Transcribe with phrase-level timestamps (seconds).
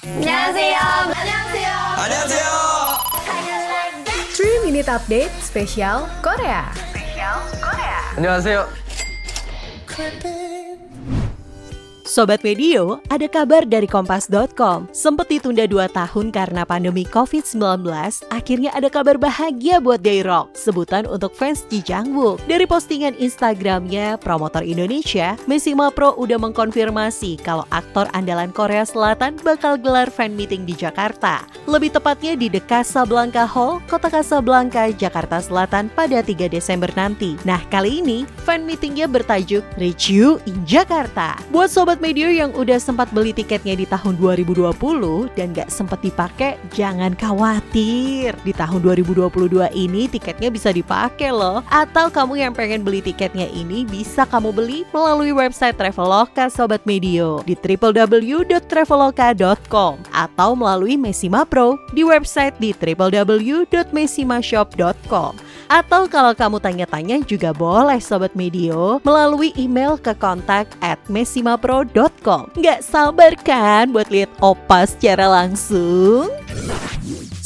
[0.00, 0.77] 안녕하세요.
[0.79, 1.69] 안녕하세요.
[1.97, 2.47] 안녕하세요.
[4.33, 6.71] 3 Minute Update spesial Korea.
[8.15, 8.67] 안녕하세요.
[12.11, 14.91] Sobat Medio, ada kabar dari Kompas.com.
[14.91, 17.87] Sempat ditunda 2 tahun karena pandemi COVID-19,
[18.27, 22.43] akhirnya ada kabar bahagia buat Rock, sebutan untuk fans Ji Jang-wook.
[22.51, 29.79] Dari postingan Instagramnya, promotor Indonesia, Messima Pro udah mengkonfirmasi kalau aktor andalan Korea Selatan bakal
[29.79, 31.47] gelar fan meeting di Jakarta.
[31.63, 37.39] Lebih tepatnya di The Casablanca Hall, Kota Casablanca, Jakarta Selatan pada 3 Desember nanti.
[37.47, 41.39] Nah, kali ini fan meetingnya bertajuk Reach You in Jakarta.
[41.55, 44.73] Buat Sobat Medio yang udah sempat beli tiketnya di tahun 2020
[45.37, 48.33] dan gak sempat dipakai, jangan khawatir.
[48.41, 49.29] Di tahun 2022
[49.77, 51.61] ini tiketnya bisa dipakai loh.
[51.69, 57.45] Atau kamu yang pengen beli tiketnya ini bisa kamu beli melalui website Traveloka Sobat Medio
[57.45, 65.50] di www.traveloka.com atau melalui Messima Pro di website di www.messimashop.com.
[65.71, 72.51] Atau kalau kamu tanya-tanya juga boleh Sobat Medio melalui email ke kontak at messimapro.com.
[72.59, 76.27] Nggak sabar kan buat lihat opa secara langsung?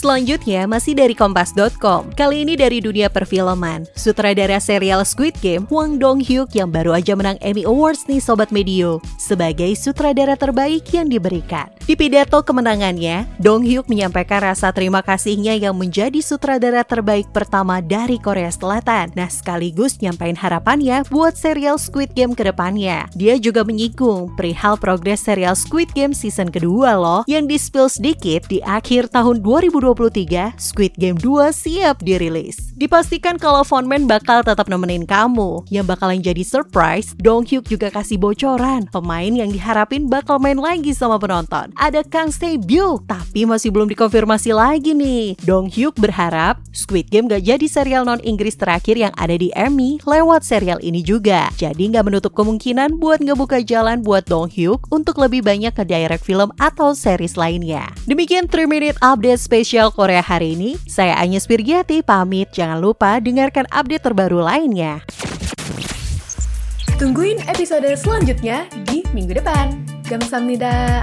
[0.00, 2.16] Selanjutnya masih dari kompas.com.
[2.16, 3.84] Kali ini dari dunia perfilman.
[3.92, 9.04] Sutradara serial Squid Game, Hwang Dong-hyuk yang baru aja menang Emmy Awards nih Sobat Medio
[9.20, 11.68] sebagai sutradara terbaik yang diberikan.
[11.84, 18.48] Di pidato kemenangannya, Dong-hyuk menyampaikan rasa terima kasihnya yang menjadi sutradara terbaik pertama dari Korea
[18.48, 19.12] Selatan.
[19.12, 23.04] Nah, sekaligus nyampain harapannya buat serial Squid Game ke depannya.
[23.12, 28.64] Dia juga menyinggung perihal progres serial Squid Game season kedua loh yang di-spill sedikit di
[28.64, 32.70] akhir tahun 2020 2023, Squid Game 2 siap dirilis.
[32.76, 35.64] Dipastikan kalau Fonman bakal tetap nemenin kamu.
[35.68, 38.88] Yang bakalan jadi surprise, Dong Hyuk juga kasih bocoran.
[38.88, 41.72] Pemain yang diharapin bakal main lagi sama penonton.
[41.76, 45.36] Ada Kang Seo tapi masih belum dikonfirmasi lagi nih.
[45.44, 50.44] Dong Hyuk berharap Squid Game gak jadi serial non-Inggris terakhir yang ada di Emmy lewat
[50.44, 51.48] serial ini juga.
[51.56, 56.24] Jadi gak menutup kemungkinan buat ngebuka jalan buat Dong Hyuk untuk lebih banyak ke direct
[56.24, 57.88] film atau series lainnya.
[58.04, 60.76] Demikian 3 Minute Update Special spesial Korea hari ini.
[60.84, 62.52] Saya Agnes Pirgiati pamit.
[62.52, 65.00] Jangan lupa dengarkan update terbaru lainnya.
[67.00, 69.80] Tungguin episode selanjutnya di minggu depan.
[70.04, 71.00] Gamsamnida.